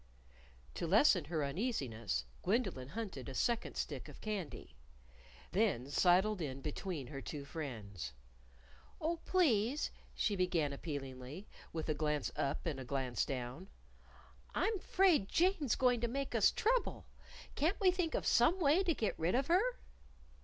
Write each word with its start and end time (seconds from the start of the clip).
To 0.73 0.87
lessen 0.87 1.25
her 1.25 1.43
uneasiness, 1.45 2.25
Gwendolyn 2.41 2.87
hunted 2.89 3.29
a 3.29 3.35
second 3.35 3.77
stick 3.77 4.09
of 4.09 4.19
candy. 4.19 4.75
Then 5.51 5.91
sidled 5.91 6.41
in 6.41 6.61
between 6.61 7.05
her 7.05 7.21
two 7.21 7.45
friends. 7.45 8.11
"Oh, 8.99 9.17
please," 9.25 9.91
she 10.15 10.35
began 10.35 10.73
appealingly, 10.73 11.47
with 11.71 11.87
a 11.87 11.93
glance 11.93 12.31
up 12.35 12.65
and 12.65 12.79
a 12.79 12.83
glance 12.83 13.25
down, 13.25 13.69
"I'm 14.55 14.79
'fraid 14.79 15.29
Jane's 15.29 15.75
going 15.75 16.01
to 16.01 16.07
make 16.07 16.33
us 16.33 16.49
trouble. 16.49 17.05
Can't 17.53 17.79
we 17.79 17.91
think 17.91 18.15
of 18.15 18.25
some 18.25 18.59
way 18.59 18.81
to 18.81 18.95
get 18.95 19.13
rid 19.19 19.35
of 19.35 19.45
her?" 19.45 19.77